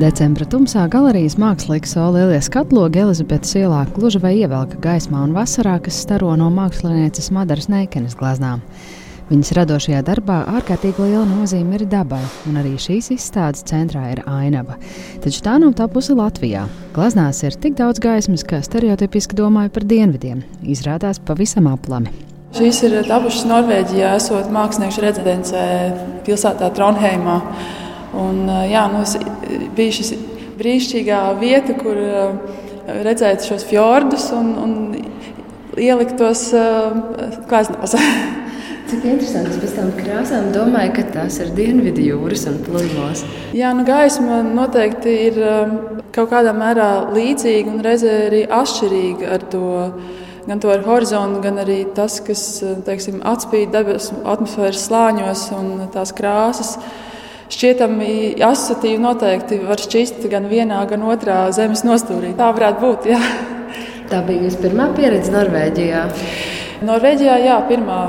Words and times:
Decembra 0.00 0.46
tumsā 0.48 0.86
galerijas 0.88 1.34
mākslinieks 1.36 1.90
Sola 1.92 2.14
Lielijas 2.14 2.46
katloga 2.48 3.02
Elizabetes 3.02 3.50
ielā 3.58 3.82
gluži 3.92 4.16
vai 4.22 4.30
ievelka 4.38 4.78
gaismā 4.80 5.18
un 5.26 5.34
vasarā, 5.36 5.74
kas 5.84 5.98
staro 6.06 6.30
no 6.40 6.46
mākslinieces 6.54 7.28
Madaras 7.36 7.68
Neikenes 7.68 8.14
glaznām. 8.16 8.62
Viņas 9.28 9.50
radošajā 9.58 10.00
darbā 10.06 10.38
ārkārtīgi 10.54 11.04
liela 11.04 11.26
nozīme 11.28 11.76
ir 11.76 11.84
dabai, 11.90 12.22
un 12.48 12.56
arī 12.62 12.78
šīs 12.80 13.10
izstādes 13.12 13.66
centrā 13.68 14.06
ir 14.14 14.22
ainava. 14.24 14.78
Taču 15.20 15.44
tā 15.44 15.58
nav 15.60 15.74
tapusi 15.76 16.16
Latvijā. 16.16 16.64
Glaznās 16.96 17.42
ir 17.44 17.60
tik 17.60 17.76
daudz 17.82 18.00
gaismas, 18.00 18.46
ka 18.46 18.62
stereotipiski 18.64 19.36
domāju 19.36 19.74
par 19.76 19.84
dienvidiem. 19.90 20.40
Izrādās 20.64 21.20
pavisam 21.20 21.68
aplami. 21.68 22.14
Šīs 22.56 22.80
ir 22.88 22.96
tapušas 23.04 23.44
Norvēģijā, 23.52 24.16
esot 24.16 24.48
mākslinieku 24.48 25.04
rezidencē 25.04 25.68
pilsētā 26.24 26.72
Tronheimā. 26.80 27.36
Un, 28.16 28.42
jā, 28.66 28.86
nu, 28.90 29.04
bija 29.76 29.94
šis 29.94 30.14
brīnišķīgā 30.58 31.20
vieta, 31.40 31.76
kur 31.78 31.98
redzēt 33.06 33.46
šos 33.46 33.64
fjordus 33.68 34.30
un, 34.34 34.50
un 34.58 34.72
ielikt 35.78 36.16
tos 36.18 36.48
gleznos. 37.50 37.94
Cik 38.90 39.04
interesanti. 39.06 39.52
Es 39.54 39.60
pēc 39.62 39.74
tam 39.76 39.90
krāsām 39.94 40.48
domāju, 40.50 40.96
ka 40.96 41.04
tās 41.14 41.36
ir 41.38 41.52
dienvidu 41.54 42.02
jūras 42.02 42.48
un 42.50 42.56
pludmales. 42.66 43.22
Jā, 43.54 43.70
nu 43.78 43.84
gaisma 43.86 44.40
noteikti 44.42 45.12
ir 45.28 45.38
kaut 46.10 46.32
kādā 46.32 46.50
mērā 46.56 46.88
līdzīga 47.14 47.70
un 47.70 47.84
reizē 47.86 48.16
arī 48.24 48.40
atšķirīga 48.50 49.30
ar 49.36 49.46
to. 49.52 49.68
Gan 50.48 50.58
to 50.58 50.70
ar 50.72 50.80
horizontu, 50.82 51.42
gan 51.44 51.60
arī 51.62 51.84
tas, 51.94 52.16
kas 52.26 52.40
teiksim, 52.86 53.20
atspīd 53.28 53.70
debesu 53.70 54.16
atmosfēras 54.26 54.86
slāņos 54.88 55.42
un 55.54 55.68
tās 55.92 56.10
krāsas. 56.16 56.72
Uh, 56.80 57.09
šķietami 57.50 58.12
asociatīvi 58.46 59.00
noteikti 59.02 59.60
var 59.66 59.80
šķist 59.82 60.26
gan 60.30 60.48
vienā, 60.50 60.80
gan 60.90 61.04
otrā 61.10 61.42
zemes 61.54 61.84
nostūrī. 61.86 62.34
Tā 62.38 62.52
varētu 62.56 62.84
būt. 62.84 63.10
Jā. 63.10 63.20
Tā 64.10 64.24
bija 64.26 64.46
jūsu 64.46 64.64
pirmā 64.64 64.90
pieredze 64.96 65.30
Norvēģijā. 65.34 66.02
Norvēģijā, 66.86 67.38
jā, 67.44 67.56
pirmā. 67.68 68.00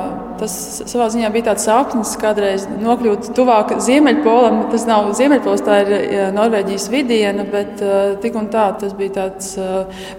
Tas 0.42 0.54
savā 0.90 1.06
ziņā 1.14 1.28
bija 1.30 1.52
tāds 1.52 1.68
sapnis, 1.68 2.16
kādreiz 2.18 2.64
nokļūt 2.82 3.28
tuvāk 3.38 3.76
Ziemeļpolam. 3.86 4.64
Tas 4.72 4.88
nav 4.90 5.12
Ziemeļpols, 5.18 5.62
tā 5.68 5.82
ir 5.84 5.92
Norvēģijas 6.34 6.88
vidiena, 6.90 7.46
bet 7.46 7.84
tik 8.24 8.40
un 8.40 8.50
tā 8.54 8.72
tas 8.82 8.96
bija 8.98 9.20
tāds 9.20 9.52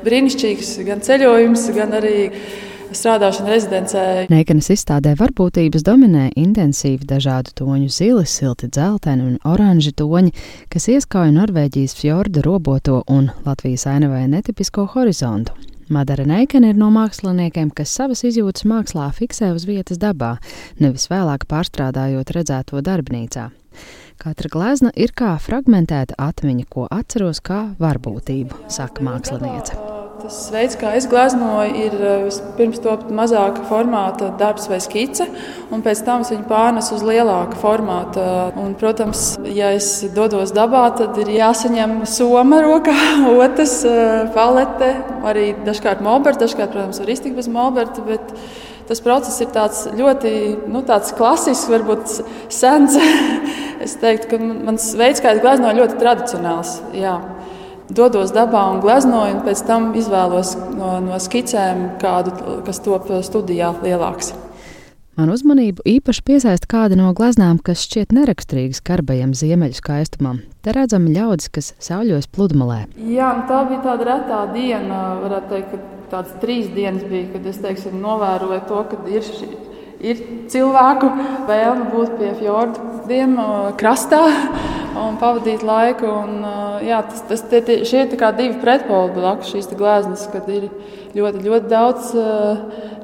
brīnišķīgs 0.04 0.76
gan 0.86 1.02
ceļojums, 1.02 1.66
gan 1.74 1.98
arī 1.98 2.28
strādāšana 2.96 3.50
rezidencē. 3.52 4.04
Neikanas 4.32 4.70
izstādē 4.74 5.14
varbūtības 5.18 5.84
dominē 5.86 6.28
intensīvi 6.38 7.08
dažādu 7.08 7.54
toņu 7.62 7.90
zili, 7.92 8.24
silti 8.28 8.70
dzelteni 8.72 9.26
un 9.26 9.36
oranži 9.48 9.94
toņi, 9.96 10.32
kas 10.72 10.88
ieskauj 10.92 11.34
Norvēģijas 11.36 11.96
fjordu 11.98 12.44
roboto 12.46 13.02
un 13.08 13.30
Latvijas 13.46 13.86
ainavai 13.90 14.26
netipisko 14.30 14.86
horizontu. 14.94 15.56
Madara 15.92 16.24
Neikana 16.24 16.70
ir 16.72 16.78
no 16.80 16.88
māksliniekiem, 16.94 17.72
kas 17.76 17.92
savas 17.92 18.22
izjūtas 18.24 18.64
mākslā 18.68 19.10
fiksē 19.12 19.52
uz 19.52 19.66
vietas 19.68 20.00
dabā, 20.00 20.36
nevis 20.80 21.08
vēlāk 21.12 21.44
pārstrādājot 21.50 22.32
redzēto 22.36 22.80
darbnīcā. 22.84 23.50
Katra 24.22 24.52
glezna 24.52 24.92
ir 24.94 25.12
kā 25.18 25.34
fragmentēta 25.42 26.16
atmiņa, 26.20 26.68
ko 26.70 26.86
atceros 26.90 27.42
kā 27.44 27.64
varbūtību, 27.82 28.68
saka 28.72 29.04
māksliniece. 29.04 29.91
Tas 30.22 30.36
veids, 30.54 30.76
kā 30.78 30.92
es 30.94 31.08
gleznoju, 31.10 31.70
ir 31.82 31.94
eh, 31.98 32.20
vispirms 32.28 32.78
top 32.84 33.08
mazāka 33.10 33.64
formāta 33.66 34.28
darbs 34.38 34.68
vai 34.70 34.78
skice, 34.78 35.24
un 35.74 35.82
pēc 35.82 36.04
tam 36.06 36.22
viņu 36.28 36.44
pārnesu 36.46 36.94
uz 36.94 37.02
lielāka 37.02 37.58
formāta. 37.58 38.22
Un, 38.62 38.76
protams, 38.78 39.32
ja 39.50 39.72
es 39.74 39.88
dodos 40.14 40.54
dabā, 40.54 40.84
tad 41.00 41.18
ir 41.24 41.32
jāsaņem 41.40 42.04
soma 42.06 42.60
rokā, 42.62 42.94
otrs 43.42 43.80
eh, 43.88 44.30
palete, 44.36 44.92
arī 45.26 45.48
dažkārt 45.66 46.06
molberta, 46.06 46.44
dažkārt, 46.46 46.70
protams, 46.70 47.02
var 47.02 47.14
iztikt 47.16 47.40
bez 47.42 47.50
molberta, 47.50 48.06
bet 48.06 48.36
tas 48.86 49.02
process 49.02 49.42
ir 49.42 49.50
tāds 49.50 49.88
ļoti 49.90 50.36
nu, 50.70 50.84
tāds 50.86 51.10
klasisks, 51.18 51.66
varbūt 51.72 52.20
sens. 52.46 52.94
es 53.84 53.98
teiktu, 53.98 54.36
ka 54.36 54.42
mans 54.70 54.92
veids, 54.94 55.18
kā 55.18 55.34
es 55.34 55.42
gleznoju, 55.42 55.74
ir 55.74 55.82
ļoti 55.82 56.04
tradicionāls. 56.04 56.78
Jā 56.94 57.18
dodos 57.96 58.32
dabā 58.34 58.64
un 58.74 58.80
gleznoju, 58.84 59.38
un 59.38 59.42
pēc 59.46 59.64
tam 59.68 59.90
izvēlos 59.98 60.54
no, 60.76 60.94
no 61.04 61.18
skicēm 61.20 61.84
kādu, 62.02 62.34
kas 62.66 62.82
top 62.84 63.10
studijā 63.26 63.72
lielāks. 63.82 64.32
Man 65.12 65.28
uzmanību 65.28 65.84
īpaši 65.84 66.22
piesaista 66.24 66.68
kāda 66.70 66.96
no 66.96 67.10
gleznām, 67.12 67.58
kas 67.60 67.82
šķiet 67.84 68.14
neraksturīga 68.16 68.78
skarbajam 68.78 69.34
ziemeļu 69.36 69.76
skaistumam. 69.76 70.38
Te 70.64 70.72
redzam 70.72 71.04
ļaudis, 71.12 71.50
kas 71.52 71.74
sauļojas 71.84 72.30
pludmalē. 72.32 72.86
Jā, 73.12 73.34
tā 73.50 73.60
bija 73.68 73.82
tāda 73.84 74.08
retā 74.08 74.38
diena, 74.54 75.02
varētu 75.20 75.52
teikt, 75.52 75.74
ka 75.74 76.08
tādas 76.14 76.40
trīs 76.40 76.72
dienas 76.72 77.04
bija, 77.10 77.28
kad 77.34 77.50
es 77.52 77.60
teiksim, 77.60 78.00
novēroju 78.00 78.62
to, 78.70 78.86
ka 78.88 79.02
ir 79.12 79.28
šī 79.28 79.50
ir 80.02 80.22
cilvēku 80.50 81.10
vēlme 81.48 81.90
būt 81.92 82.16
pie 82.18 82.32
fjordiem 82.40 83.36
krastā 83.78 84.22
un 84.98 85.18
pavadīt 85.20 85.64
laiku. 85.66 86.08
Un, 86.08 86.46
jā, 86.84 87.02
tas, 87.08 87.24
tas, 87.28 87.44
tie, 87.50 87.62
tie, 87.64 87.80
šie 87.88 88.04
ir 88.06 88.12
divi 88.38 88.58
pretpoli 88.62 89.14
blakus 89.16 89.52
šīs 89.54 89.70
gleznas, 89.78 90.26
kad 90.32 90.48
ir 90.52 90.68
ļoti, 91.16 91.44
ļoti 91.46 91.70
daudz 91.70 92.12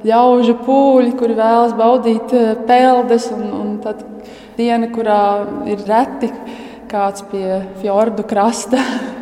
ļaužu 0.08 0.56
pūļi, 0.64 1.14
kuri 1.18 1.38
vēlas 1.38 1.76
baudīt 1.78 2.34
peldes, 2.68 3.30
un, 3.34 3.46
un 3.60 3.76
tad 3.84 4.04
diena, 4.58 4.90
kurā 4.94 5.22
ir 5.70 5.84
reti 5.88 6.32
kāds 6.88 7.24
pie 7.30 7.62
fjordu 7.82 8.24
krasta. 8.28 8.82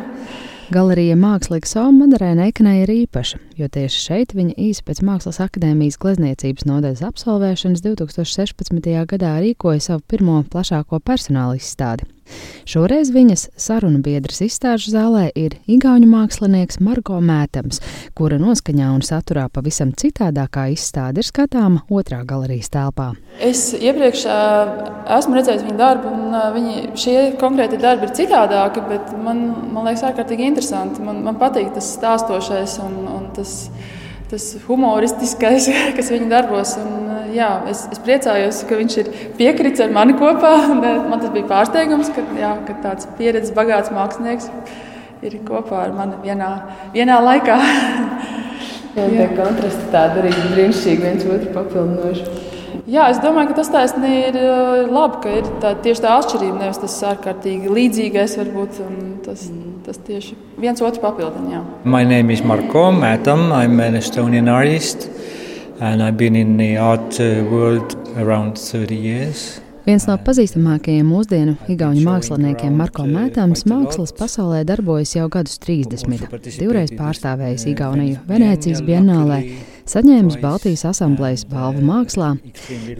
Galerija 0.67 1.15
Mākslīga 1.15 1.69
Soma 1.69 2.03
Madarē 2.03 2.33
Neikanai 2.35 2.81
ir 2.81 2.91
īpaša, 2.91 3.37
jo 3.55 3.69
tieši 3.71 4.01
šeit 4.03 4.33
viņa 4.35 4.57
īsi 4.59 4.83
pēc 4.83 4.99
Mākslas 5.07 5.39
akadēmijas 5.45 5.95
glezniecības 6.03 6.67
nodaļas 6.67 7.05
absolvēšanas 7.07 7.85
2016. 7.85 8.91
gadā 9.07 9.37
rīkoja 9.45 9.85
savu 9.85 10.03
pirmo 10.11 10.41
plašāko 10.51 10.99
personāla 10.99 11.55
izstādi. 11.55 12.09
Šoreiz 12.67 13.11
viņas 13.15 13.47
sarunu 13.59 14.01
biedras 14.03 14.41
izstāžu 14.45 14.91
zālē 14.93 15.27
ir 15.35 15.57
igauņu 15.71 16.09
mākslinieks 16.11 16.81
Margo 16.83 17.19
Mētams, 17.23 17.81
kura 18.17 18.39
noskaņā 18.41 18.89
un 18.95 19.03
saturā 19.05 19.47
pavisam 19.53 19.93
citādākā 19.97 20.67
izstāde 20.73 21.23
ir 21.23 21.27
skatāma 21.29 21.83
otrā 21.89 22.23
galerijas 22.27 22.71
telpā. 22.73 23.11
Es 23.43 23.69
iepriekš 23.77 24.25
esmu 25.17 25.37
redzējis 25.37 25.67
viņu 25.67 25.77
darbu, 25.79 26.13
un 26.13 26.39
viņi, 26.57 26.77
šie 26.99 27.17
konkrēti 27.41 27.79
darbi 27.81 28.09
ir 28.09 28.15
citādāki, 28.17 28.83
bet 28.89 29.13
man, 29.23 29.45
man 29.73 29.87
liekas 29.87 30.07
ārkārtīgi 30.09 30.49
interesanti. 30.51 31.03
Man, 31.05 31.23
man 31.25 31.39
patīk 31.39 31.71
tas 31.75 31.93
stāstošais 31.97 32.79
un, 32.83 32.99
un 33.13 33.29
tas 33.37 33.61
tas 34.27 34.43
humoristiskais, 34.67 35.69
kas 35.97 36.11
viņa 36.11 36.29
darbos. 36.31 36.75
Un, 36.81 37.07
jā, 37.37 37.51
es, 37.71 37.85
es 37.93 38.01
priecājos, 38.03 38.63
ka 38.67 38.79
viņš 38.79 38.97
ir 39.03 39.11
piekritis 39.37 39.83
ar 39.85 39.93
mani 39.95 40.17
kopā. 40.17 40.53
Man 40.73 41.21
tas 41.21 41.31
bija 41.33 41.47
pārsteigums, 41.49 42.11
ka, 42.15 42.25
jā, 42.39 42.53
ka 42.67 42.77
tāds 42.83 43.09
pieredzes 43.19 43.55
bagāts 43.57 43.93
mākslinieks 43.93 44.49
ir 45.25 45.39
kopā 45.47 45.87
ar 45.87 45.95
mani 45.97 46.19
vienā, 46.25 46.49
vienā 46.95 47.21
laikā. 47.23 47.57
jā, 48.97 49.07
tie 49.13 49.29
kontrasti 49.37 49.89
tādi 49.93 50.23
arī 50.23 50.35
brīnišķīgi 50.53 51.05
viens 51.05 51.25
otru 51.27 51.55
papildinoši. 51.55 52.45
Jā, 52.87 53.09
es 53.11 53.17
domāju, 53.19 53.49
ka 53.49 53.57
tas 53.57 53.71
taisnī 53.73 54.11
ir 54.29 54.35
uh, 54.39 54.85
labi, 54.87 55.17
ka 55.23 55.31
ir 55.41 55.47
tā, 55.59 55.73
tieši 55.83 56.03
tā 56.05 56.13
atšķirība, 56.21 56.59
nevis 56.61 56.79
tas 56.79 56.95
ārkārtīgi 57.09 57.73
līdzīgais 57.73 58.37
varbūt. 58.39 58.79
Tas, 59.25 59.43
tas 59.83 59.99
tieši 60.07 60.37
viens 60.59 60.79
otru 60.83 61.03
papildina. 61.03 61.57
Jā. 61.57 61.63
My 61.83 62.07
name 62.07 62.31
is 62.31 62.45
Marko 62.47 62.87
Mētam, 62.95 63.49
I'm 63.55 63.81
an 63.83 63.99
Estonian 63.99 64.47
artist 64.51 65.09
and 65.79 66.01
I've 66.01 66.17
been 66.17 66.35
in 66.35 66.57
the 66.57 66.77
art 66.77 67.19
uh, 67.19 67.43
world 67.49 67.95
around 68.17 68.57
30 68.57 68.95
years. 68.95 69.61
Viens 69.87 70.03
no 70.03 70.17
pazīstamākajiem 70.19 71.07
mūsdienu 71.07 71.53
igauņu 71.71 72.01
māksliniekiem, 72.03 72.73
Marko 72.75 73.05
Mētāms, 73.07 73.63
mākslas 73.71 74.11
pasaulē 74.17 74.65
darbojas 74.67 75.13
jau 75.15 75.29
gadus 75.31 75.55
30. 75.63 76.27
Divreiz 76.59 76.91
pārstāvējis 76.91 77.63
Igauniju 77.71 78.19
Venecijas 78.27 78.83
bienālē, 78.83 79.39
saņēmis 79.87 80.39
Baltijas 80.41 80.83
asamblejas 80.89 81.45
balvu 81.49 81.83
mākslā. 81.87 82.33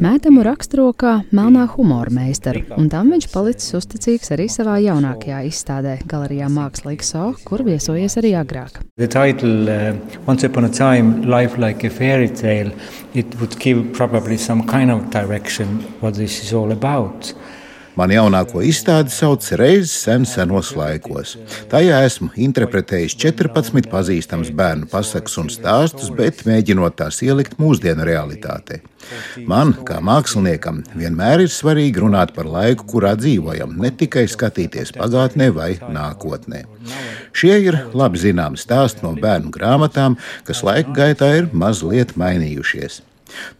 Mētamu 0.03 0.43
raksturo 0.47 0.89
kā 0.97 1.17
melnā 1.35 1.65
humora 1.73 2.13
meistaru, 2.13 2.63
un 2.77 2.89
tam 2.93 3.11
viņš 3.13 3.29
palicis 3.33 3.75
uzticīgs 3.81 4.33
arī 4.35 4.47
savā 4.51 4.77
jaunākajā 4.85 5.43
izstādē 5.49 5.97
Galerijā 6.07 6.49
Mākslīgs 6.51 7.07
So, 7.07 7.33
kur 7.47 7.63
viesojies 7.63 8.17
arī 8.19 8.33
agrāk. 8.39 8.81
The 8.99 9.07
title, 9.07 9.69
uh, 9.69 9.93
Once 10.27 10.43
upon 10.43 10.65
a 10.65 10.69
time, 10.69 11.21
Life 11.23 11.57
like 11.57 11.83
a 11.83 11.89
fairy 11.89 12.29
tale, 12.29 12.71
it 13.13 13.39
would 13.39 13.57
give 13.59 13.93
probably 13.93 14.37
some 14.37 14.65
kind 14.67 14.91
of 14.91 15.09
direction 15.09 15.79
what 16.01 16.15
this 16.15 16.43
is 16.43 16.53
all 16.53 16.71
about. 16.71 17.33
Man 17.97 18.11
jaunāko 18.13 18.61
izstādi 18.61 19.09
sauc 19.09 19.41
Reizes 19.57 19.95
sen 20.03 20.25
senos 20.29 20.69
laikos. 20.77 21.31
Tajā 21.71 22.03
esmu 22.05 22.27
interpretējis 22.45 23.15
14 23.23 23.89
pazīstamas 23.89 24.51
bērnu 24.59 24.85
pasakas 24.91 25.39
un 25.41 25.49
stāstus, 25.49 26.11
bet 26.13 26.43
mēģinot 26.45 26.99
tās 26.99 27.23
ielikt 27.25 27.57
mūsdienu 27.57 28.05
realitātē. 28.05 28.83
Man, 29.49 29.73
kā 29.87 29.97
māksliniekam, 30.03 30.83
vienmēr 30.93 31.47
ir 31.47 31.51
svarīgi 31.53 32.05
runāt 32.05 32.35
par 32.37 32.45
laiku, 32.53 32.85
kurā 32.93 33.15
dzīvojam, 33.17 33.73
ne 33.81 33.89
tikai 33.89 34.27
skatīties 34.29 34.93
pagātnē 34.99 35.49
vai 35.57 35.71
nākotnē. 35.81 36.67
Šie 37.33 37.57
ir 37.65 37.81
labi 37.97 38.21
zināmi 38.21 38.61
stāsti 38.61 39.07
no 39.07 39.17
bērnu 39.17 39.49
grāmatām, 39.57 40.21
kas 40.45 40.61
laika 40.67 40.93
gaitā 41.01 41.33
ir 41.41 41.49
mazliet 41.53 42.13
mainījušies. 42.19 43.01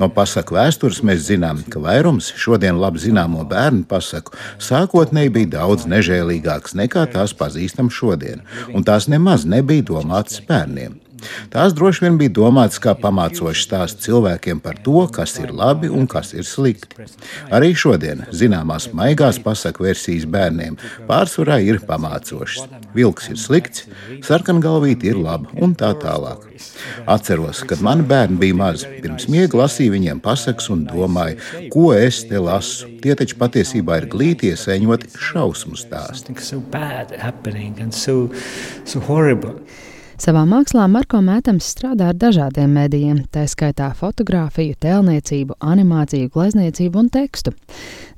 No 0.02 0.10
pasaku 0.14 0.58
vēstures 0.58 1.02
mēs 1.06 1.26
zinām, 1.30 1.64
ka 1.72 1.82
vairums 1.84 2.30
šodien 2.40 2.80
labi 2.82 3.02
zināmo 3.04 3.46
bērnu 3.48 3.86
pasaku 3.90 4.36
sākotnēji 4.64 5.34
bija 5.40 5.54
daudz 5.58 5.88
nežēlīgāks 5.90 6.78
nekā 6.78 7.08
tās 7.16 7.36
pazīstam 7.38 7.92
šodien, 7.94 8.46
un 8.74 8.88
tās 8.88 9.10
nemaz 9.12 9.48
nebija 9.50 9.86
domātas 9.92 10.42
bērniem. 10.48 11.07
Tās 11.54 11.74
droši 11.78 12.06
vien 12.06 12.18
bija 12.20 12.34
domātas 12.38 12.82
kā 12.84 12.94
pamācošs 12.98 13.64
stāsts 13.68 14.06
cilvēkiem 14.06 14.62
par 14.64 14.80
to, 14.86 15.06
kas 15.14 15.38
ir 15.42 15.54
labi 15.56 15.90
un 15.90 16.08
kas 16.10 16.34
ir 16.38 16.46
slikti. 16.48 17.08
Arī 17.54 17.74
šodien 17.78 18.26
zināmās 18.36 18.90
maigās 18.98 19.40
pasaku 19.44 19.88
versijas 19.88 20.28
bērniem 20.30 20.78
pārsvarā 21.10 21.60
ir 21.66 21.82
pamācošas. 21.88 22.68
Vilks 22.98 23.32
ir 23.34 23.40
slikts, 23.42 23.88
sarkangalvīte 24.28 25.12
ir 25.12 25.22
laba 25.22 25.52
un 25.62 25.76
tā 25.78 25.94
tālāk. 26.02 26.46
Atceros, 27.10 27.64
kad 27.70 27.82
mani 27.86 28.06
bērni 28.08 28.40
bija 28.42 28.58
mazi, 28.58 28.90
pirms 29.04 29.28
miega 29.32 29.62
lasīju 29.62 29.94
viņiem 29.94 30.22
pasakas 30.24 30.70
un 30.74 30.86
domāju, 30.90 31.38
ko 31.74 31.92
es 31.96 32.24
te 32.30 32.42
lasu. 32.42 32.90
Tie 33.02 33.14
taču 33.18 33.38
patiesībā 33.40 34.02
ir 34.02 34.10
glīti 34.12 34.52
iesaņoti 34.54 35.14
šausmu 35.30 35.78
stāsti. 35.80 36.34
Savā 40.18 40.42
mākslā 40.50 40.88
Marko 40.90 41.20
Mētams 41.22 41.68
strādā 41.76 42.08
ar 42.10 42.16
dažādiem 42.18 42.72
medijiem, 42.74 43.20
tā 43.30 43.44
skaitā 43.46 43.92
fotografiju, 43.94 44.74
tēlniecību, 44.82 45.60
animāciju, 45.62 46.32
glezniecību 46.34 47.04
un 47.04 47.12
tekstu. 47.14 47.54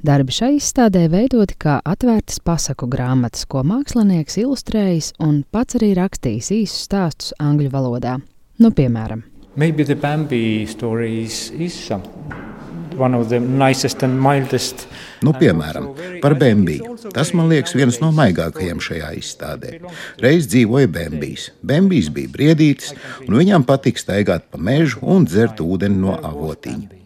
Darbi 0.07 0.31
šai 0.31 0.53
izstādē 0.55 1.09
veidoti 1.11 1.57
kā 1.59 1.81
atvērtas 1.83 2.39
pasaku 2.39 2.87
grāmatas, 2.87 3.43
ko 3.51 3.65
mākslinieks 3.67 4.39
ilustrējis 4.39 5.11
un 5.27 5.41
pats 5.51 5.75
arī 5.81 5.91
rakstījis 5.99 6.53
īsus 6.61 6.87
stāstus 6.87 7.35
angļu 7.35 7.73
valodā. 7.75 8.15
Nu, 8.63 8.71
piemēram, 8.71 9.25
Maybe 9.55 9.83
the 9.83 9.95
Bambi 9.95 10.65
stories 10.65 11.49
is 11.51 11.73
some 11.73 12.03
one 12.95 13.15
of 13.15 13.29
the 13.29 13.39
nicest 13.39 14.03
and 14.03 14.19
mildest 14.19 14.87
Nu, 15.23 15.33
piemēram, 15.35 15.89
par 16.23 16.35
Bembiju. 16.39 16.95
Tas 17.15 17.33
man 17.35 17.49
liekas 17.51 17.75
viens 17.75 17.97
no 17.99 18.11
maigākajiem 18.15 18.79
šajā 18.83 19.09
izstādē. 19.19 19.73
Reiz 20.23 20.47
dzīvoja 20.51 20.87
Bembijs. 20.91 21.49
Bembijs 21.59 22.07
bija 22.13 22.31
briedītis, 22.35 22.93
un 23.25 23.35
viņam 23.41 23.67
patīk 23.67 23.99
staigāt 23.99 24.47
pa 24.51 24.61
mežu 24.61 25.03
un 25.03 25.27
dzert 25.27 25.59
ūdeni 25.65 25.99
no 25.99 26.15
avotiņa. 26.15 26.98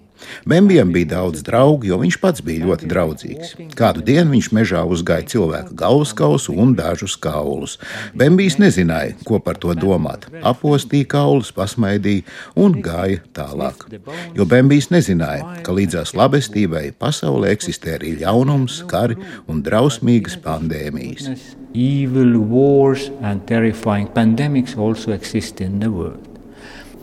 Bembijam 0.50 0.92
bija 0.94 1.12
daudz 1.16 1.44
draugu, 1.46 1.88
jo 1.90 2.00
viņš 2.02 2.18
pats 2.22 2.44
bija 2.46 2.66
ļoti 2.68 2.90
draudzīgs. 2.92 3.54
Kādu 3.78 4.04
dienu 4.06 4.36
viņš 4.36 4.50
mežā 4.56 4.84
uzgāja 4.86 5.28
cilvēka 5.34 5.76
galvaskausu 5.80 6.56
un 6.60 6.76
dažus 6.78 7.16
kaulus. 7.20 7.78
Bembijs 8.18 8.60
nezināja, 8.62 9.16
ko 9.28 9.40
par 9.44 9.60
to 9.62 9.76
domāt. 9.78 10.28
Apostīja 10.44 11.10
kaulus, 11.16 11.54
pasmaidīja 11.56 12.28
un 12.60 12.80
gāja 12.84 13.22
tālāk. 13.36 13.88
Jo 14.38 14.48
Bembijs 14.50 14.90
nezināja, 14.94 15.64
ka 15.66 15.76
līdzās 15.76 16.16
labestībai 16.18 16.90
pasaulē 17.00 17.54
eksistē 17.56 17.98
arī 18.00 18.18
ļaunums, 18.24 18.84
kari 18.90 19.20
un 19.48 19.64
drausmīgas 19.66 20.40
pandēmijas. 20.44 21.32
Evil 21.74 22.38
wars 22.38 23.10
and 23.22 23.48
terrifying 23.48 24.08
pandemics 24.14 24.78
also 24.78 25.12
exist 25.12 25.60
in 25.62 25.80
the 25.80 25.90
world. 25.90 26.33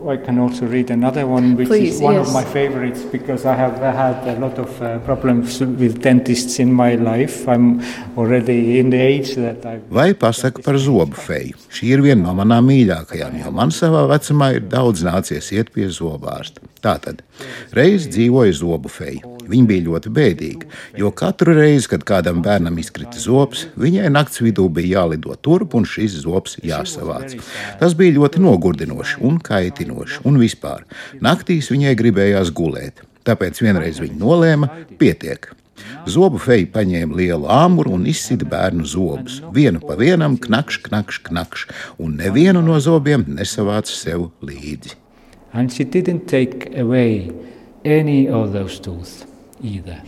I 0.09 0.17
can 0.17 0.39
also 0.39 0.67
read 0.67 0.91
another 0.91 1.27
one, 1.27 1.57
which 1.57 1.69
Please, 1.69 1.97
is 1.97 2.01
one 2.01 2.15
yes. 2.15 2.29
of 2.29 2.35
my 2.35 2.45
favorites 2.45 3.03
because 3.03 3.45
I 3.45 3.55
have 3.55 3.77
had 3.79 4.27
a 4.27 4.39
lot 4.41 4.59
of 4.59 4.83
uh, 4.83 4.99
problems 5.01 5.61
with 5.61 6.01
dentists 6.01 6.59
in 6.59 6.73
my 6.73 6.95
life. 6.95 7.47
I'm 7.47 7.83
already 8.17 8.79
in 8.79 8.91
the 8.91 9.01
age 9.01 9.35
that 9.35 9.65
I. 9.67 9.81
Vai 9.91 10.15
pasaka 10.15 10.65
par 10.65 10.79
zobu 10.79 11.17
feju. 11.17 11.59
Šī 11.69 11.93
ir 11.95 12.05
viena 12.05 12.31
no 12.31 12.35
manām 12.39 12.71
mīļākajām, 12.71 13.37
jo 13.45 13.53
man 13.53 13.75
savā 13.75 14.07
vecumā 14.11 14.55
ir 14.57 14.65
daudz 14.73 15.05
nācies 15.05 15.53
iet 15.53 15.73
pie 15.75 15.91
zobārsta. 15.93 16.65
Tātad, 16.81 17.21
reiz 17.77 18.09
dzīvoja 18.09 18.57
zobu 18.57 18.89
feja. 18.89 19.21
Viņa 19.51 19.67
bija 19.67 19.87
ļoti 19.89 20.13
bēdīga, 20.15 20.69
jo 21.01 21.11
katru 21.17 21.57
reizi, 21.57 21.89
kad 21.91 22.05
kādam 22.07 22.43
bērnam 22.45 22.77
izkrita 22.79 23.19
zobs, 23.19 23.67
viņai 23.81 24.11
nakts 24.15 24.43
vidū 24.45 24.69
bija 24.71 25.01
jālido 25.01 25.35
turp 25.43 25.75
un 25.75 25.87
šis 25.89 26.21
zobs 26.23 26.59
jāsavāc. 26.63 27.35
Tas 27.81 27.97
bija 27.99 28.19
ļoti 28.21 28.43
nogurdinoši 28.45 29.23
un 29.27 29.41
kaitinoši, 29.43 30.23
un 30.29 30.39
vispār 30.43 30.85
naktīs 31.25 31.71
viņai 31.73 31.97
gribējās 31.99 32.53
gulēt. 32.55 33.03
Tāpēc 33.27 33.59
vienreiz 33.65 33.99
viņa 34.03 34.21
nolēma, 34.21 34.71
pietiek. 35.01 35.51
Zobu 36.09 36.39
feja 36.41 36.69
paņēma 36.75 37.17
lielu 37.17 37.49
āmuru 37.51 37.95
un 37.97 38.07
izsita 38.09 38.47
bērnu 38.49 38.87
zobus. 38.89 39.41
Vienu 39.57 39.81
pa 39.83 39.97
vienam, 40.01 40.37
knakš, 40.41 40.81
knakš, 40.87 41.23
knakš, 41.29 41.67
un 42.01 42.19
nevienu 42.21 42.63
no 42.65 42.79
zobiem 42.81 43.27
nesavāca 43.29 43.93
sev 43.97 44.31
līdzi. 44.45 44.95
And 45.53 45.73
she 45.73 45.85
didn't 45.85 46.29
take 46.29 46.71
away 46.79 47.33
any 47.85 48.29
of 48.29 48.53
those 48.53 48.79
tools 48.79 49.25
either. 49.63 50.03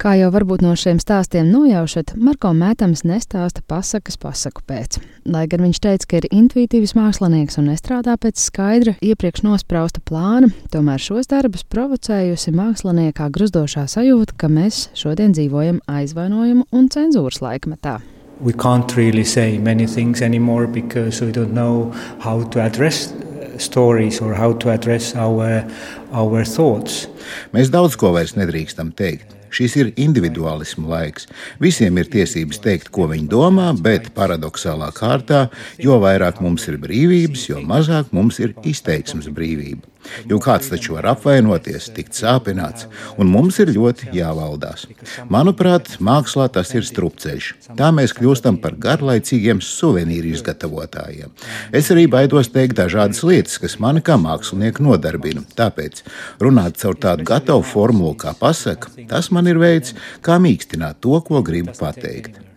Kā 0.00 0.14
jau 0.16 0.30
varbūt 0.32 0.62
no 0.64 0.70
šiem 0.80 0.96
stāstiem 0.96 1.50
nojaušat, 1.52 2.14
Marko 2.16 2.54
Mētams 2.56 3.02
nestāsta 3.04 3.60
pasakas 3.68 4.16
pasaku 4.16 4.62
pēc. 4.64 4.96
Lai 5.28 5.42
gan 5.44 5.60
viņš 5.66 5.80
teica, 5.84 6.06
ka 6.08 6.20
ir 6.22 6.28
intuitīvs 6.32 6.94
mākslinieks 6.96 7.60
un 7.60 7.68
nestrādā 7.68 8.14
pēc 8.16 8.40
skaidra, 8.40 8.94
iepriekš 9.04 9.44
nosprausta 9.44 10.00
plāna, 10.00 10.48
tomēr 10.72 11.04
šos 11.04 11.28
darbus 11.28 11.68
provocējusi 11.68 12.56
māksliniekā 12.56 13.28
gruzdošā 13.28 13.84
sajūta, 13.92 14.38
ka 14.40 14.48
mēs 14.48 14.86
šodien 14.96 15.36
dzīvojam 15.36 15.84
aizvainojumu 15.84 16.64
un 16.72 16.88
cenzūras 16.88 17.44
laikmetā. 17.44 17.98
We 18.40 18.56
can't 18.56 18.96
really 18.96 19.24
say 19.28 19.58
many 19.58 19.84
things 19.84 20.22
anymore 20.22 20.66
because 20.66 21.20
we 21.20 21.28
don't 21.30 21.52
know 21.52 21.92
how 22.24 22.40
to 22.40 22.64
address 22.64 23.12
stories 23.60 24.20
or 24.20 24.34
how 24.34 24.52
to 24.52 24.70
address 24.70 25.14
our, 25.14 25.64
our 26.12 26.44
thoughts. 26.44 27.06
Mēs 27.54 27.70
daudz 27.72 27.98
ko 28.00 28.14
vairs 28.16 28.36
nedrīkstam 28.38 28.94
teikt. 28.96 29.36
Šis 29.50 29.74
ir 29.80 29.88
individuālismu 29.98 30.86
laiks. 30.90 31.26
Visiem 31.62 31.98
ir 31.98 32.10
tiesības 32.10 32.62
teikt, 32.62 32.92
ko 32.94 33.08
viņi 33.10 33.26
domā, 33.30 33.72
bet 33.74 34.12
paradoxālā 34.14 34.92
kārtā, 34.94 35.48
jo 35.82 35.98
vairāk 36.02 36.38
mums 36.44 36.68
ir 36.70 36.78
brīvības, 36.82 37.48
jo 37.50 37.62
mazāk 37.66 38.14
mums 38.14 38.38
ir 38.42 38.54
izteiksmes 38.62 39.26
brīvība. 39.34 39.89
Jo 40.30 40.40
kāds 40.42 40.70
taču 40.72 40.96
var 40.96 41.08
apvainoties, 41.12 41.90
tikt 41.96 42.16
sāpināts, 42.18 42.86
un 43.20 43.30
mums 43.30 43.58
ir 43.62 43.72
ļoti 43.74 44.10
jāvaldās. 44.16 44.86
Manuprāt, 45.32 45.96
mākslā 46.02 46.48
tas 46.52 46.72
ir 46.74 46.86
strupceļš. 46.86 47.50
Tā 47.78 47.90
mēs 47.94 48.14
kļūstam 48.16 48.60
par 48.62 48.76
garlaicīgiem 48.80 49.62
suvenīru 49.64 50.34
izgatavotājiem. 50.34 51.32
Es 51.76 51.90
arī 51.94 52.06
baidos 52.10 52.52
teikt 52.52 52.78
dažādas 52.80 53.22
lietas, 53.26 53.58
kas 53.62 53.78
mani 53.82 54.04
kā 54.04 54.18
mākslinieku 54.20 54.84
nodarbina. 54.86 55.44
Tāpēc 55.56 56.04
runāt 56.42 56.80
caur 56.82 56.98
tādu 57.00 57.26
gatavu 57.30 57.66
formulu 57.66 58.16
kā 58.20 58.34
pasaka, 58.38 58.92
tas 59.10 59.30
man 59.34 59.50
ir 59.50 59.60
veids, 59.62 59.96
kā 60.24 60.40
mīkstināt 60.42 61.02
to, 61.04 61.18
ko 61.24 61.44
gribu 61.46 61.76
pateikt. 61.78 62.49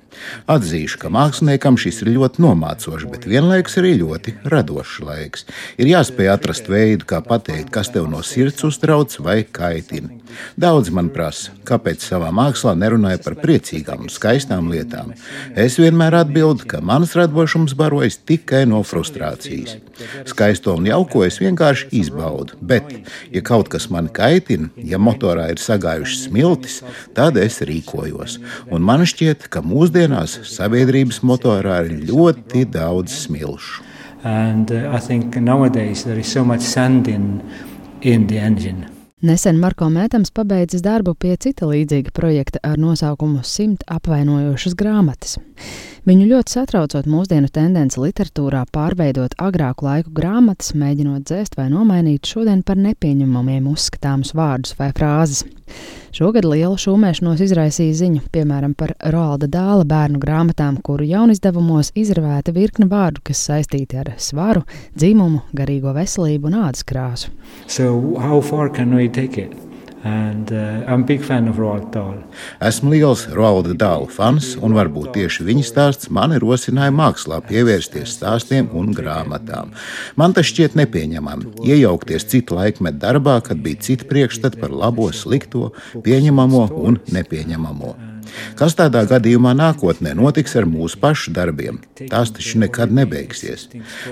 Atzīšu, 0.52 1.00
ka 1.02 1.12
māksliniekam 1.14 1.78
šis 1.80 2.02
ir 2.04 2.14
ļoti 2.18 2.44
nomācošs, 2.44 3.08
bet 3.12 3.28
vienlaikus 3.30 3.78
arī 3.82 3.96
ļoti 4.02 4.36
radošs 4.52 5.00
laiks. 5.04 5.48
Ir 5.78 5.92
jāspēj 5.92 6.32
atrast 6.34 6.70
veidu, 6.72 7.08
kā 7.10 7.22
pateikt, 7.26 7.72
kas 7.74 7.92
tev 7.94 8.10
no 8.12 8.24
sirds 8.26 8.66
uztrauc 8.68 9.16
vai 9.24 9.42
kaitina. 9.44 10.12
Daudz 10.60 10.90
man 10.94 11.10
prasa, 11.14 11.54
kāpēc 11.68 12.04
savā 12.04 12.32
mākslā 12.34 12.74
nerunāju 12.80 13.22
par 13.26 13.38
priecīgām 13.42 14.06
un 14.08 14.12
skaistām 14.14 14.70
lietām. 14.74 15.14
Es 15.56 15.78
vienmēr 15.82 16.18
atbildu, 16.24 16.68
ka 16.70 16.82
mans 16.82 17.16
radošums 17.18 17.76
barojas 17.78 18.18
tikai 18.18 18.64
no 18.70 18.82
frustrācijas. 18.88 19.78
Skaisto 20.30 20.74
un 20.78 20.88
jauko 20.90 21.24
es 21.28 21.38
vienkārši 21.42 21.90
izbaudu, 22.00 22.58
bet, 22.62 22.90
ja 23.34 23.44
kaut 23.46 23.70
kas 23.74 23.90
man 23.94 24.10
kaitina, 24.14 24.72
ja 24.78 25.00
motorā 25.02 25.50
ir 25.54 25.62
sagājušas 25.62 26.28
smiltis, 26.28 26.80
tad 27.18 27.38
es 27.42 27.62
rīkojos. 27.66 28.40
Un 28.74 28.86
man 28.86 29.06
šķiet, 29.10 29.48
ka 29.54 29.62
mūsdienās 29.62 30.03
sabiedrības 30.10 31.22
motorā 31.24 31.84
ir 31.86 32.08
ļoti 32.10 32.66
daudz 32.74 33.14
smilšu. 33.26 33.84
And 34.24 34.72
uh, 34.72 34.96
I 34.96 35.00
think 35.00 35.36
nowadays 35.36 36.04
there 36.04 36.20
is 36.20 36.32
so 36.32 36.44
much 36.46 36.62
sand 36.62 37.08
in, 37.08 37.42
in 38.02 38.28
the 38.28 38.40
engine. 38.40 38.88
Nesen 39.24 39.56
Marko 39.60 39.88
Mētams 39.88 40.34
pabeidzis 40.36 40.82
darbu 40.84 41.14
pie 41.16 41.38
cita 41.40 41.68
līdzīga 41.68 42.12
projekta 42.12 42.60
ar 42.64 42.76
nosaukumu 42.76 43.44
Simt 43.48 43.86
apvainojošas 43.88 44.76
grāmatas. 44.76 45.38
Viņu 46.04 46.26
ļoti 46.28 46.52
satraucot 46.52 47.06
mūsdienu 47.08 47.48
tendence 47.56 47.96
literatūrā 47.96 48.66
pārveidot 48.76 49.38
agrāku 49.40 49.86
laiku 49.88 50.12
grāmatas, 50.12 50.74
mēģinot 50.76 51.24
dzēst 51.30 51.56
vai 51.56 51.70
nomainīt 51.72 52.28
šodien 52.28 52.60
par 52.68 52.76
nepieņemamiem 52.76 53.70
uzskatāmus 53.72 54.34
vārdus 54.36 54.76
vai 54.76 54.90
frāzes. 54.92 55.46
Šogad 56.12 56.44
lielu 56.44 56.76
šūmēšanos 56.76 57.46
izraisīja 57.48 57.96
ziņa, 58.02 58.26
piemēram, 58.36 58.76
par 58.76 58.92
Roalda 59.16 59.48
dāla 59.48 59.88
bērnu 59.88 60.20
grāmatām, 60.20 60.82
kuru 60.84 61.08
jaunizdevumos 61.08 61.94
izravēta 61.96 62.52
virkne 62.52 62.90
vārdu, 62.92 63.24
kas 63.32 63.48
saistīti 63.48 64.04
ar 64.04 64.12
svaru, 64.20 64.68
dzimumu, 65.00 65.46
garīgo 65.56 65.96
veselību 65.96 66.52
un 66.52 66.66
ādas 66.66 66.84
krāsu. 66.84 67.32
So 67.66 67.96
And, 70.04 70.52
uh, 70.52 70.84
Esmu 72.68 72.92
liels 72.92 73.24
Roalda 73.32 73.72
Dāla 73.72 74.10
fans, 74.12 74.50
un 74.60 74.76
varbūt 74.76 75.14
tieši 75.16 75.48
viņa 75.48 75.64
stāsts 75.64 76.12
mani 76.12 76.42
rosināja 76.44 76.92
mākslā 76.92 77.40
pievērsties 77.48 78.18
stāstiem 78.18 78.68
un 78.76 78.92
grāmatām. 78.96 79.72
Man 80.20 80.36
tas 80.36 80.52
šķiet 80.52 80.76
nepieņemami. 80.76 81.56
Iejaukties 81.64 82.28
citu 82.28 82.60
laikmetu 82.60 83.00
darbā, 83.00 83.40
kad 83.48 83.64
bija 83.64 83.80
citi 83.88 84.10
priekšstati 84.10 84.60
par 84.60 84.76
labo, 84.76 85.08
slikto, 85.16 85.72
pieņemamo 86.04 86.68
un 86.84 87.00
nepieņemamo. 87.16 88.13
Kas 88.60 88.76
tādā 88.78 89.04
gadījumā 89.10 89.54
nākotnē 89.58 90.14
notiks 90.18 90.56
ar 90.60 90.68
mūsu 90.70 91.00
pašu 91.02 91.34
darbiem? 91.36 91.80
Tās 92.12 92.32
taču 92.36 92.60
nekad 92.62 92.94
nebeigsies. 92.96 93.68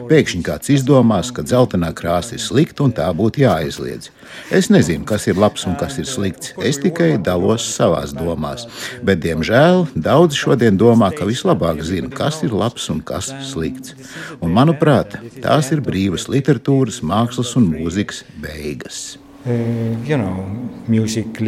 Pēkšņi 0.10 0.44
kāds 0.48 0.72
izdomās, 0.74 1.32
ka 1.36 1.46
dzeltenā 1.46 1.92
krāsa 1.98 2.38
ir 2.38 2.44
slikta 2.44 2.86
un 2.88 2.96
tā 2.98 3.08
būtu 3.16 3.44
jāaizliedz. 3.46 4.12
Es 4.54 4.70
nezinu, 4.74 5.06
kas 5.08 5.28
ir 5.28 5.40
labs 5.42 5.66
un 5.68 5.78
kas 5.80 5.98
ir 6.02 6.08
slikts. 6.10 6.54
Es 6.64 6.80
tikai 6.82 7.16
dalos 7.22 7.66
savās 7.76 8.16
domās. 8.16 8.68
Bet, 9.06 9.22
diemžēl, 9.26 9.88
daudzi 9.96 10.40
šodien 10.40 10.80
domā, 10.80 11.12
ka 11.16 11.28
vislabāk 11.30 11.84
zina, 11.88 12.12
kas 12.14 12.42
ir 12.46 12.56
labs 12.56 12.88
un 12.94 13.02
kas 13.06 13.32
slikts. 13.52 13.96
Un, 14.40 14.54
manuprāt, 14.56 15.18
tās 15.44 15.74
ir 15.76 15.84
brīvas 15.86 16.30
literatūras, 16.32 17.02
mākslas 17.06 17.56
un 17.60 17.72
mūzikas 17.74 18.24
beigas. 18.42 19.04
Uh, 19.44 19.98
you 20.06 20.16
know, 20.16 20.46
music, 20.92 21.40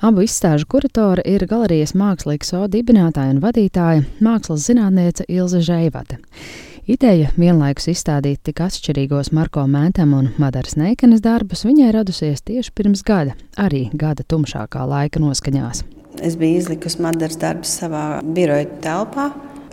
Abu 0.00 0.24
izstāžu 0.24 0.66
kuratore 0.72 1.22
ir 1.28 1.44
galerijas 1.50 1.92
mākslīgas 1.98 2.52
so 2.54 2.64
dibinātāja 2.70 3.34
un 3.36 3.40
vadītāja, 3.44 4.04
mākslas 4.24 4.64
zinātniece 4.68 5.26
Ilze 5.28 5.60
Žeivate. 5.64 6.18
Ideja 6.90 7.28
vienlaikus 7.38 7.86
izstādīt 7.92 8.40
tik 8.48 8.58
atšķirīgos 8.64 9.30
Marko 9.36 9.68
Mētam 9.70 10.16
un 10.18 10.32
Madaras 10.42 10.74
Neikenes 10.80 11.22
darbus 11.22 11.62
viņai 11.68 11.92
radusies 11.94 12.42
tieši 12.42 12.72
pirms 12.74 13.04
gada, 13.06 13.36
arī 13.54 13.84
gada 13.94 14.26
tumšākā 14.26 14.82
laika 14.90 15.22
noskaņās. 15.22 15.84
Es 16.22 16.34
biju 16.40 16.58
izlikusi 16.58 17.04
Madaras 17.04 17.38
darbus 17.38 17.76
savā 17.78 18.06
biroja 18.24 18.66
telpā, 18.82 19.28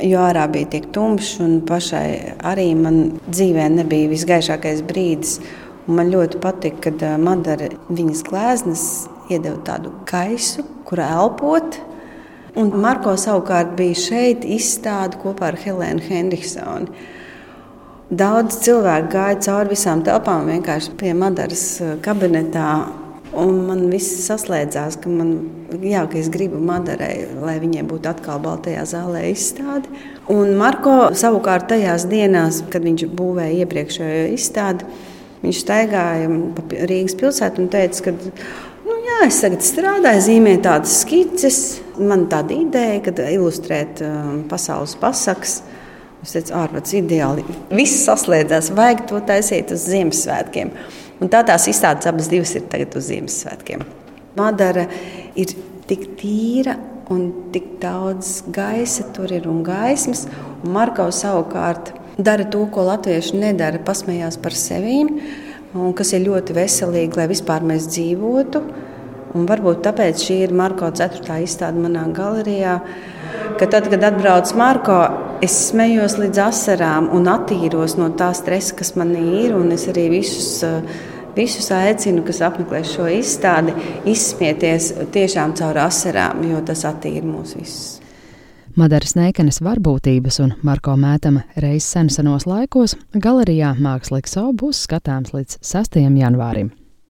jo 0.06 0.22
ārā 0.22 0.46
bija 0.52 0.70
tik 0.76 0.92
tumšs 0.96 1.40
un 1.44 1.58
pašai 1.68 2.38
arī 2.46 2.70
man 2.78 3.02
dzīvē 3.28 3.66
nebija 3.80 4.12
visgaišākais 4.14 4.86
brīdis. 4.88 5.40
Man 5.90 6.12
ļoti 6.14 6.38
patīk, 6.44 6.82
kad 6.86 7.02
Madara 7.18 7.72
viņas 7.90 8.26
gleznas 8.28 8.84
iedeva 9.32 9.58
tādu 9.66 9.94
gaisu, 10.10 10.66
kur 10.86 11.02
elpot. 11.02 11.80
Un 12.60 12.74
Marko 12.82 13.16
savukārt 13.18 13.76
bija 13.78 13.98
šeit 13.98 14.46
izstāde 14.46 15.18
kopā 15.22 15.52
ar 15.52 15.58
Helēnu 15.62 16.06
Henriksoni. 16.06 16.90
Daudz 18.10 18.58
cilvēku 18.66 19.12
gāja 19.14 19.38
cauri 19.46 19.76
visām 19.76 20.02
telpām, 20.06 20.48
vienkārši 20.50 20.96
pie 20.98 21.14
Madaras 21.18 21.66
kabinetā. 22.06 22.72
Un 23.38 23.60
man 23.68 23.84
viss 23.92 24.24
saslēdzās, 24.26 24.96
ka, 25.04 25.10
man, 25.14 25.36
jā, 25.86 26.02
ka 26.10 26.18
es 26.18 26.32
gribu 26.34 26.58
Madarai, 26.66 27.28
lai 27.38 27.60
viņai 27.62 27.84
būtu 27.86 28.10
atkal 28.10 28.42
Baltajā 28.42 28.88
zālē 28.90 29.28
izstāde. 29.30 29.86
Un 30.34 30.56
Marko 30.58 31.12
savukārt 31.14 31.70
tajās 31.70 32.08
dienās, 32.10 32.64
kad 32.74 32.86
viņš 32.90 33.06
būvēja 33.14 33.68
iepriekšējo 33.68 34.26
izstādi, 34.34 34.90
Viņš 35.40 35.62
staigāja 35.64 36.30
pa 36.58 36.66
Rīgas 36.90 37.16
pilsētu 37.20 37.64
un 37.64 37.70
teica, 37.72 38.10
ka 38.10 38.14
nu, 38.18 38.98
jā, 39.06 39.20
es 39.28 39.40
tagad 39.44 39.64
strādāju, 39.64 40.24
zīmēju 40.26 40.62
tādas 40.66 40.98
skices. 41.06 41.60
Man 42.00 42.28
tāda 42.32 42.56
ideja, 42.56 43.00
kad 43.08 43.22
ilustrēt 43.24 44.04
um, 44.06 44.42
pasaules 44.52 44.98
pasakas. 45.00 45.62
Es 46.24 46.36
teicu, 46.36 46.52
ārpus 46.60 46.92
ideāli. 47.00 47.46
Viss 47.72 48.04
saslēdzās, 48.04 48.74
vajag 48.76 49.06
to 49.08 49.22
taisīt 49.28 49.72
uz 49.72 49.88
Ziemassvētkiem. 49.88 50.74
Un 51.24 51.32
tā 51.32 51.46
tās 51.48 51.68
izstādes 51.72 52.08
abas 52.12 52.28
divas 52.32 52.52
ir 52.60 52.68
tagad 52.72 52.96
uz 53.00 53.08
Ziemassvētkiem. 53.08 53.86
Madara 54.40 54.86
ir 55.40 55.56
tik 55.88 56.04
tīra 56.20 56.76
un 57.10 57.24
tik 57.54 57.78
daudz 57.82 58.42
gaisa 58.54 59.08
tur 59.16 59.32
ir 59.34 59.48
un 59.50 59.64
gaismas. 59.66 60.26
Un 60.64 60.76
Marko 60.76 61.08
savukārt 61.16 61.94
dara 62.20 62.46
to, 62.52 62.66
ko 62.72 62.84
latvieši 62.90 63.40
nedara, 63.40 63.80
pasmējās 63.86 64.38
par 64.44 64.56
sevi, 64.58 65.00
un 65.78 65.96
kas 65.96 66.14
ir 66.16 66.26
ļoti 66.28 66.56
veselīgi, 66.58 67.20
lai 67.20 67.28
vispār 67.32 67.66
mēs 67.66 67.88
dzīvotu. 67.94 68.64
Un 69.38 69.46
varbūt 69.46 69.84
tāpēc 69.86 70.24
šī 70.26 70.40
ir 70.48 70.54
Marko 70.58 70.88
4. 70.90 71.36
izstāde 71.46 71.78
manā 71.78 72.08
galerijā. 72.18 72.80
Kad 73.60 73.76
tad, 73.76 73.90
kad 73.92 74.08
atbrauc 74.08 74.50
Marko, 74.58 74.98
es 75.46 75.54
smējos 75.68 76.18
līdz 76.18 76.42
asarām 76.48 77.12
un 77.14 77.30
attīros 77.30 77.94
no 78.00 78.10
tā 78.18 78.32
stresa, 78.34 78.74
kas 78.80 78.96
man 78.98 79.14
ir. 79.14 79.54
Es 79.76 79.86
arī 79.92 80.08
visus, 80.16 80.50
visus 81.38 81.70
aicinu, 81.76 82.26
kas 82.26 82.42
apmeklē 82.50 82.82
šo 82.90 83.06
izstādi, 83.20 83.78
izsmieties 84.10 84.96
tiešām 85.14 85.54
caur 85.62 85.84
asarām, 85.86 86.42
jo 86.50 86.66
tas 86.66 86.88
attīra 86.90 87.30
mūs 87.30 87.54
visus. 87.60 88.09
Madaras 88.80 89.12
Neikenes 89.18 89.58
varbūtības 89.66 90.38
un 90.40 90.54
Marko 90.64 90.94
Mētama 90.96 91.42
reizes 91.60 91.90
sensenos 91.98 92.46
laikos 92.48 92.96
galerijā 93.12 93.74
Mākslīgs 93.76 94.38
Sau 94.38 94.54
būs 94.56 94.86
skatāms 94.88 95.34
līdz 95.36 95.60
6. 95.74 96.00
janvārim. 96.22 96.72